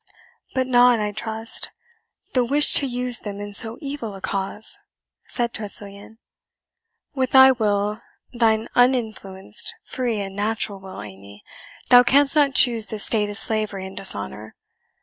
"But 0.55 0.65
not, 0.65 0.99
I 0.99 1.11
trust, 1.11 1.69
the 2.33 2.43
wish 2.43 2.73
to 2.73 2.87
use 2.87 3.19
them 3.19 3.39
in 3.39 3.53
so 3.53 3.77
evil 3.81 4.15
a 4.15 4.19
cause?" 4.19 4.79
said 5.27 5.53
Tressilian. 5.53 6.17
"With 7.13 7.29
thy 7.33 7.51
will 7.51 8.01
thine 8.33 8.67
uninfluenced, 8.73 9.75
free, 9.85 10.19
and 10.19 10.35
natural 10.35 10.79
will, 10.79 11.03
Amy, 11.03 11.43
thou 11.91 12.01
canst 12.01 12.35
not 12.35 12.55
choose 12.55 12.87
this 12.87 13.05
state 13.05 13.29
of 13.29 13.37
slavery 13.37 13.85
and 13.85 13.95
dishonour. 13.95 14.55